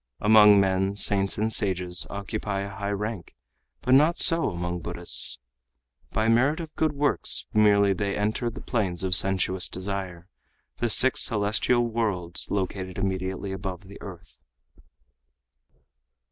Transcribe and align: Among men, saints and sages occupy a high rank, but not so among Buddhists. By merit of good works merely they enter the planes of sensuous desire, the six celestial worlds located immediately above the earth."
Among 0.19 0.59
men, 0.59 0.95
saints 0.95 1.37
and 1.37 1.53
sages 1.53 2.07
occupy 2.09 2.61
a 2.61 2.73
high 2.75 2.89
rank, 2.89 3.35
but 3.83 3.93
not 3.93 4.17
so 4.17 4.49
among 4.49 4.79
Buddhists. 4.79 5.37
By 6.11 6.27
merit 6.27 6.59
of 6.59 6.73
good 6.75 6.93
works 6.93 7.45
merely 7.53 7.93
they 7.93 8.15
enter 8.17 8.49
the 8.49 8.61
planes 8.61 9.03
of 9.03 9.13
sensuous 9.13 9.69
desire, 9.69 10.27
the 10.79 10.89
six 10.89 11.21
celestial 11.21 11.85
worlds 11.85 12.49
located 12.49 12.97
immediately 12.97 13.51
above 13.51 13.83
the 13.83 14.01
earth." 14.01 14.39